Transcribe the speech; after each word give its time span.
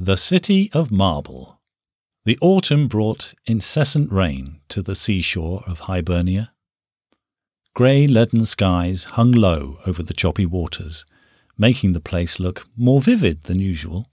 The 0.00 0.16
City 0.16 0.70
of 0.72 0.92
Marble. 0.92 1.60
The 2.24 2.38
autumn 2.40 2.86
brought 2.86 3.34
incessant 3.46 4.12
rain 4.12 4.60
to 4.68 4.80
the 4.80 4.94
seashore 4.94 5.64
of 5.66 5.80
Hibernia. 5.80 6.52
Grey 7.74 8.06
leaden 8.06 8.44
skies 8.44 9.02
hung 9.18 9.32
low 9.32 9.80
over 9.88 10.04
the 10.04 10.14
choppy 10.14 10.46
waters, 10.46 11.04
making 11.58 11.94
the 11.94 12.00
place 12.00 12.38
look 12.38 12.68
more 12.76 13.00
vivid 13.00 13.42
than 13.42 13.58
usual. 13.58 14.08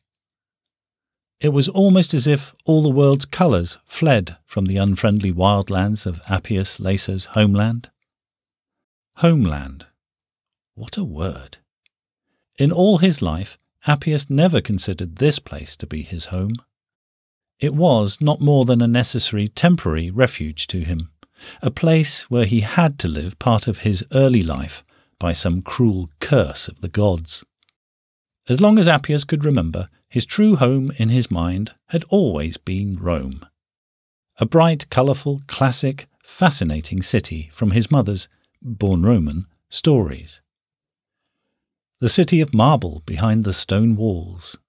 It 1.39 1.49
was 1.49 1.69
almost 1.69 2.15
as 2.15 2.25
if 2.25 2.55
all 2.65 2.81
the 2.81 2.89
world's 2.89 3.25
colours 3.25 3.77
fled 3.85 4.37
from 4.47 4.65
the 4.65 4.77
unfriendly 4.77 5.31
wildlands 5.31 6.07
of 6.07 6.19
Appius 6.27 6.79
Lacer's 6.79 7.25
homeland. 7.25 7.91
Homeland. 9.17 9.85
What 10.73 10.97
a 10.97 11.03
word. 11.03 11.59
In 12.57 12.71
all 12.71 12.97
his 12.97 13.21
life, 13.21 13.59
Appius 13.87 14.29
never 14.29 14.61
considered 14.61 15.17
this 15.17 15.37
place 15.37 15.75
to 15.75 15.85
be 15.85 16.01
his 16.01 16.25
home. 16.25 16.53
It 17.59 17.75
was 17.75 18.19
not 18.19 18.41
more 18.41 18.65
than 18.65 18.81
a 18.81 18.87
necessary 18.87 19.47
temporary 19.47 20.09
refuge 20.09 20.65
to 20.67 20.79
him, 20.79 21.11
a 21.61 21.69
place 21.69 22.23
where 22.23 22.45
he 22.45 22.61
had 22.61 22.97
to 22.99 23.07
live 23.07 23.37
part 23.37 23.67
of 23.67 23.79
his 23.79 24.03
early 24.11 24.41
life 24.41 24.83
by 25.19 25.33
some 25.33 25.61
cruel 25.61 26.09
curse 26.19 26.67
of 26.67 26.81
the 26.81 26.89
gods. 26.89 27.45
As 28.49 28.59
long 28.59 28.79
as 28.79 28.87
Appius 28.87 29.23
could 29.23 29.45
remember, 29.45 29.89
his 30.09 30.25
true 30.25 30.55
home 30.55 30.91
in 30.97 31.09
his 31.09 31.29
mind 31.29 31.73
had 31.89 32.03
always 32.09 32.57
been 32.57 32.95
Rome. 32.95 33.45
A 34.37 34.45
bright, 34.45 34.89
colourful, 34.89 35.41
classic, 35.47 36.07
fascinating 36.23 37.01
city 37.01 37.49
from 37.53 37.71
his 37.71 37.91
mother's, 37.91 38.27
born 38.61 39.03
Roman, 39.03 39.45
stories 39.69 40.41
the 42.05 42.09
city 42.09 42.39
of 42.39 42.53
marble 42.53 43.01
behind 43.07 43.43
the 43.43 43.51
stone 43.51 43.95
walls, 43.95 44.59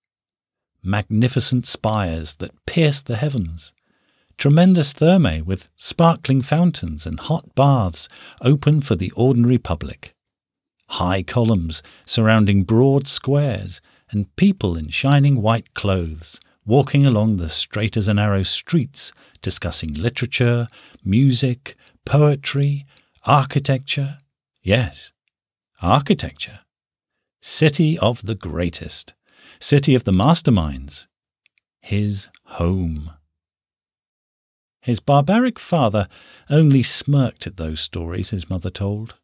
magnificent 0.82 1.66
spires 1.66 2.36
that 2.36 2.64
pierce 2.64 3.02
the 3.02 3.16
heavens, 3.16 3.74
tremendous 4.38 4.94
thermae 4.94 5.42
with 5.42 5.70
sparkling 5.76 6.40
fountains 6.40 7.06
and 7.06 7.20
hot 7.20 7.54
baths 7.54 8.08
open 8.40 8.80
for 8.80 8.96
the 8.96 9.10
ordinary 9.10 9.58
public, 9.58 10.14
high 10.88 11.22
columns 11.22 11.82
surrounding 12.06 12.62
broad 12.62 13.06
squares, 13.06 13.82
and 14.10 14.34
people 14.36 14.74
in 14.74 14.88
shining 14.88 15.42
white 15.42 15.74
clothes 15.74 16.40
walking 16.64 17.04
along 17.04 17.36
the 17.36 17.50
straight 17.50 17.98
as 17.98 18.08
an 18.08 18.18
arrow 18.18 18.44
streets 18.44 19.12
discussing 19.42 19.92
literature, 19.92 20.68
music, 21.04 21.76
poetry, 22.06 22.86
architecture. 23.26 24.20
Yes, 24.62 25.12
architecture. 25.82 26.60
City 27.48 27.96
of 28.00 28.26
the 28.26 28.34
greatest, 28.34 29.14
city 29.60 29.94
of 29.94 30.02
the 30.02 30.10
masterminds, 30.10 31.06
his 31.80 32.28
home. 32.46 33.12
His 34.80 34.98
barbaric 34.98 35.60
father 35.60 36.08
only 36.50 36.82
smirked 36.82 37.46
at 37.46 37.56
those 37.56 37.78
stories 37.78 38.30
his 38.30 38.50
mother 38.50 38.68
told. 38.68 39.14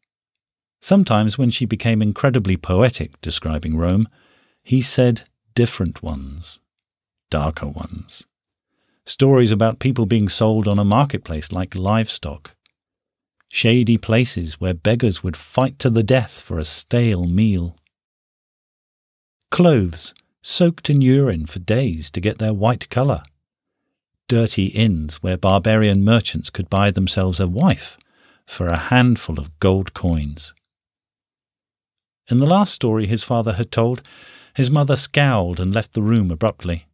Sometimes, 0.80 1.36
when 1.36 1.50
she 1.50 1.66
became 1.66 2.00
incredibly 2.00 2.56
poetic 2.56 3.20
describing 3.20 3.76
Rome, 3.76 4.08
he 4.62 4.82
said 4.82 5.22
different 5.56 6.00
ones, 6.00 6.60
darker 7.28 7.66
ones. 7.66 8.28
Stories 9.04 9.50
about 9.50 9.80
people 9.80 10.06
being 10.06 10.28
sold 10.28 10.68
on 10.68 10.78
a 10.78 10.84
marketplace 10.84 11.50
like 11.50 11.74
livestock. 11.74 12.54
Shady 13.48 13.98
places 13.98 14.60
where 14.60 14.74
beggars 14.74 15.24
would 15.24 15.36
fight 15.36 15.80
to 15.80 15.90
the 15.90 16.04
death 16.04 16.40
for 16.40 16.60
a 16.60 16.64
stale 16.64 17.26
meal 17.26 17.74
clothes 19.52 20.14
soaked 20.40 20.88
in 20.88 21.02
urine 21.02 21.44
for 21.44 21.58
days 21.58 22.10
to 22.10 22.22
get 22.22 22.38
their 22.38 22.54
white 22.54 22.88
colour, 22.88 23.22
dirty 24.26 24.68
inns 24.68 25.22
where 25.22 25.36
barbarian 25.36 26.02
merchants 26.02 26.48
could 26.48 26.70
buy 26.70 26.90
themselves 26.90 27.38
a 27.38 27.46
wife 27.46 27.98
for 28.46 28.68
a 28.68 28.78
handful 28.78 29.38
of 29.38 29.56
gold 29.60 29.92
coins. 29.92 30.54
In 32.30 32.38
the 32.38 32.46
last 32.46 32.72
story 32.72 33.06
his 33.06 33.24
father 33.24 33.52
had 33.52 33.70
told, 33.70 34.00
his 34.54 34.70
mother 34.70 34.96
scowled 34.96 35.60
and 35.60 35.74
left 35.74 35.92
the 35.92 36.02
room 36.02 36.30
abruptly. 36.30 36.86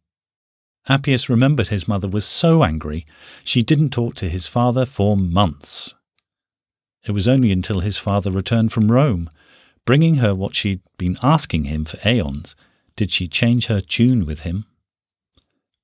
Appius 0.89 1.29
remembered 1.29 1.69
his 1.69 1.87
mother 1.87 2.09
was 2.09 2.25
so 2.25 2.65
angry 2.65 3.05
she 3.45 3.63
didn't 3.63 3.91
talk 3.91 4.15
to 4.15 4.27
his 4.27 4.47
father 4.47 4.85
for 4.85 5.15
months. 5.15 5.95
It 7.05 7.11
was 7.11 7.27
only 7.27 7.53
until 7.53 7.79
his 7.79 7.97
father 7.97 8.31
returned 8.31 8.73
from 8.73 8.91
Rome 8.91 9.29
Bringing 9.89 10.17
her 10.17 10.35
what 10.35 10.55
she'd 10.55 10.81
been 10.99 11.17
asking 11.23 11.63
him 11.63 11.83
for 11.83 11.97
aeons, 12.07 12.55
did 12.95 13.09
she 13.09 13.27
change 13.27 13.65
her 13.65 13.81
tune 13.81 14.23
with 14.23 14.41
him? 14.41 14.65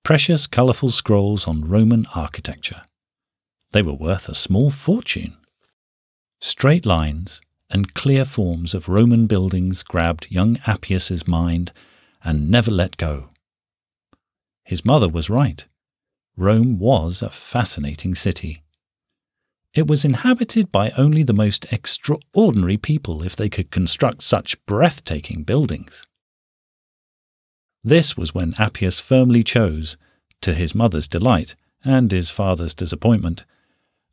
Precious, 0.04 0.46
colourful 0.46 0.92
scrolls 0.92 1.48
on 1.48 1.68
Roman 1.68 2.06
architecture. 2.14 2.84
They 3.72 3.82
were 3.82 3.96
worth 3.96 4.30
a 4.30 4.36
small 4.36 4.70
fortune. 4.70 5.38
Straight 6.40 6.86
lines 6.86 7.42
and 7.72 7.96
clear 7.96 8.26
forms 8.26 8.76
of 8.76 8.88
Roman 8.88 9.26
buildings 9.26 9.82
grabbed 9.82 10.28
young 10.30 10.60
Appius's 10.68 11.28
mind 11.28 11.72
and 12.24 12.52
never 12.52 12.70
let 12.70 12.98
go. 12.98 13.30
His 14.64 14.86
mother 14.86 15.10
was 15.10 15.32
right. 15.32 15.66
Rome 16.38 16.78
was 16.78 17.24
a 17.24 17.32
fascinating 17.32 18.14
city. 18.14 18.65
It 19.76 19.88
was 19.88 20.06
inhabited 20.06 20.72
by 20.72 20.92
only 20.92 21.22
the 21.22 21.34
most 21.34 21.72
extraordinary 21.72 22.78
people 22.78 23.22
if 23.22 23.36
they 23.36 23.50
could 23.50 23.72
construct 23.72 24.22
such 24.24 24.64
breathtaking 24.66 25.44
buildings. 25.44 26.08
This 27.84 28.16
was 28.16 28.34
when 28.34 28.54
Appius 28.58 29.02
firmly 29.02 29.44
chose, 29.44 29.98
to 30.42 30.54
his 30.54 30.74
mother's 30.74 31.10
delight 31.10 31.56
and 31.84 32.12
his 32.12 32.30
father's 32.30 32.74
disappointment, 32.74 33.44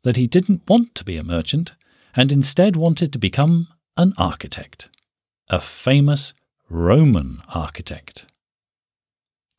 that 0.03 0.17
he 0.17 0.27
didn't 0.27 0.67
want 0.67 0.93
to 0.95 1.05
be 1.05 1.15
a 1.15 1.23
merchant 1.23 1.71
and 2.13 2.31
instead 2.31 2.75
wanted 2.75 3.13
to 3.13 3.17
become 3.17 3.69
an 3.95 4.13
architect, 4.17 4.89
a 5.49 5.61
famous 5.61 6.33
Roman 6.69 7.41
architect. 7.53 8.25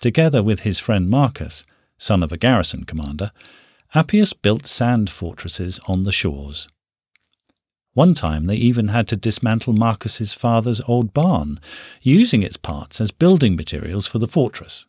Together 0.01 0.43
with 0.43 0.61
his 0.61 0.79
friend 0.79 1.09
Marcus, 1.09 1.65
son 1.97 2.23
of 2.23 2.31
a 2.31 2.37
garrison 2.37 2.85
commander, 2.85 3.33
Appius 3.97 4.32
built 4.32 4.66
sand 4.66 5.09
fortresses 5.09 5.78
on 5.87 6.03
the 6.03 6.10
shores. 6.10 6.69
One 7.93 8.12
time 8.12 8.47
they 8.47 8.56
even 8.56 8.88
had 8.88 9.06
to 9.09 9.16
dismantle 9.16 9.72
Marcus's 9.72 10.34
father's 10.34 10.81
old 10.88 11.12
barn, 11.12 11.60
using 12.03 12.43
its 12.43 12.56
parts 12.56 13.00
as 13.00 13.12
building 13.12 13.55
materials 13.55 14.09
for 14.09 14.19
the 14.19 14.27
fortress. 14.27 14.84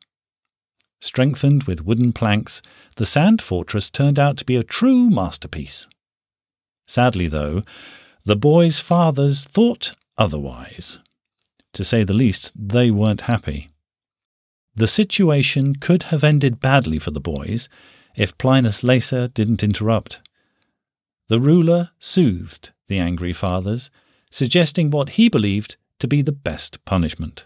Strengthened 0.99 1.65
with 1.65 1.85
wooden 1.85 2.13
planks, 2.13 2.63
the 2.95 3.05
sand 3.05 3.43
fortress 3.43 3.91
turned 3.91 4.17
out 4.17 4.37
to 4.37 4.45
be 4.45 4.55
a 4.55 4.63
true 4.63 5.11
masterpiece. 5.11 5.87
Sadly, 6.87 7.27
though, 7.27 7.61
the 8.23 8.35
boys' 8.35 8.79
fathers 8.79 9.43
thought 9.43 9.93
otherwise. 10.17 10.97
To 11.73 11.83
say 11.83 12.03
the 12.03 12.13
least, 12.13 12.53
they 12.55 12.89
weren't 12.89 13.21
happy. 13.21 13.69
The 14.73 14.87
situation 14.87 15.75
could 15.75 16.03
have 16.03 16.23
ended 16.23 16.59
badly 16.59 16.97
for 16.97 17.11
the 17.11 17.19
boys 17.19 17.69
if 18.15 18.37
Plinus 18.37 18.83
Lacer 18.83 19.33
didn't 19.33 19.63
interrupt. 19.63 20.21
The 21.27 21.39
ruler 21.39 21.91
soothed 21.99 22.71
the 22.87 22.99
angry 22.99 23.33
fathers, 23.33 23.89
suggesting 24.29 24.91
what 24.91 25.09
he 25.11 25.29
believed 25.29 25.77
to 25.99 26.07
be 26.07 26.21
the 26.21 26.31
best 26.31 26.83
punishment. 26.85 27.45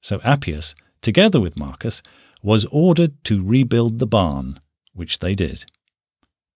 So 0.00 0.20
Appius, 0.24 0.74
together 1.02 1.40
with 1.40 1.58
Marcus, 1.58 2.02
was 2.42 2.64
ordered 2.66 3.22
to 3.24 3.44
rebuild 3.44 3.98
the 3.98 4.06
barn, 4.06 4.58
which 4.94 5.18
they 5.18 5.34
did. 5.34 5.64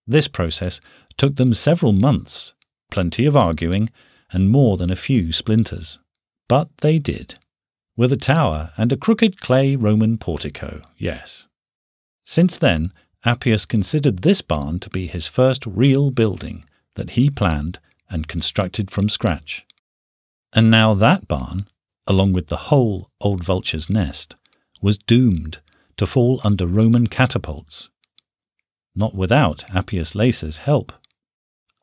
This 0.07 0.29
process 0.29 0.81
took 1.17 1.37
them 1.37 1.55
several 1.55 1.93
months, 1.93 2.55
plenty 2.91 3.27
of 3.27 3.37
arguing, 3.37 3.91
and 4.33 4.51
more 4.51 4.77
than 4.77 4.91
a 4.91 4.97
few 4.97 5.33
splinters. 5.33 5.99
But 6.49 6.69
they 6.79 6.99
did, 6.99 7.37
with 7.97 8.13
a 8.13 8.17
tower 8.17 8.73
and 8.77 8.93
a 8.93 8.97
crooked 8.97 9.41
clay 9.41 9.77
Roman 9.77 10.19
portico, 10.19 10.83
yes. 10.97 11.47
Since 12.25 12.59
then, 12.59 12.93
Appius 13.25 13.65
considered 13.65 14.19
this 14.19 14.43
barn 14.43 14.79
to 14.81 14.91
be 14.91 15.07
his 15.07 15.27
first 15.27 15.65
real 15.67 16.11
building 16.11 16.65
that 16.95 17.11
he 17.11 17.31
planned 17.31 17.79
and 18.11 18.29
constructed 18.29 18.91
from 18.91 19.09
scratch. 19.09 19.65
And 20.53 20.71
now 20.71 20.95
that 20.95 21.27
barn, 21.27 21.67
along 22.07 22.33
with 22.33 22.49
the 22.49 22.69
whole 22.69 23.11
old 23.21 23.43
vulture's 23.43 23.89
nest, 23.89 24.37
was 24.83 24.99
doomed 24.99 25.59
to 25.97 26.07
fall 26.07 26.41
under 26.45 26.67
Roman 26.67 27.07
catapults. 27.07 27.91
Not 28.95 29.15
without 29.15 29.65
Appius 29.75 30.15
Lacer's 30.15 30.59
help. 30.59 30.93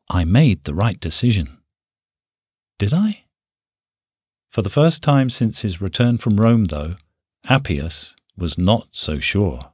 I 0.09 0.23
made 0.23 0.63
the 0.63 0.73
right 0.75 0.99
decision. 0.99 1.57
Did 2.77 2.93
I? 2.93 3.23
For 4.49 4.61
the 4.61 4.69
first 4.69 5.01
time 5.01 5.29
since 5.29 5.61
his 5.61 5.81
return 5.81 6.17
from 6.17 6.39
Rome, 6.39 6.65
though, 6.65 6.95
Appius 7.47 8.15
was 8.37 8.57
not 8.57 8.89
so 8.91 9.19
sure. 9.19 9.70